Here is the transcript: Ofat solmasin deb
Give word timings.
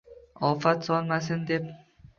Ofat 0.49 0.89
solmasin 0.89 1.47
deb 1.53 1.73